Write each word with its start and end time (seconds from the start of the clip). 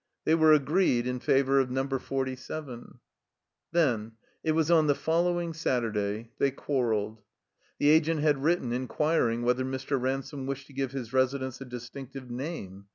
They 0.25 0.33
were 0.33 0.51
agreed 0.51 1.05
in 1.05 1.19
favor 1.19 1.59
of 1.59 1.69
Niamber 1.69 1.99
Forty 2.01 2.35
seven. 2.35 2.99
Then— 3.71 4.13
it 4.43 4.53
was 4.53 4.71
on 4.71 4.87
the 4.87 4.95
following 4.95 5.53
Saturday— 5.53 6.31
^they 6.41 6.55
quarreled. 6.55 7.21
The 7.77 7.89
Agent 7.89 8.19
had 8.21 8.41
written 8.41 8.73
inquiring 8.73 9.43
whether 9.43 9.63
Mr. 9.63 10.01
Ransome 10.01 10.47
wished 10.47 10.65
to 10.65 10.73
give 10.73 10.91
his 10.91 11.13
residence 11.13 11.61
a 11.61 11.65
distinctive 11.65 12.31
name. 12.31 12.87